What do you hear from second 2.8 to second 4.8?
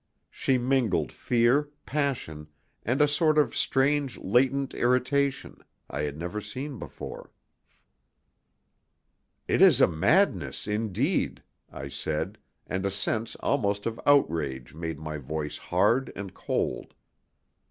and a sort of strange latent